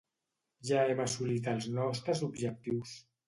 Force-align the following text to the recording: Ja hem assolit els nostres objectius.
Ja 0.69 0.79
hem 0.93 1.03
assolit 1.03 1.51
els 1.53 1.67
nostres 1.75 2.25
objectius. 2.31 2.95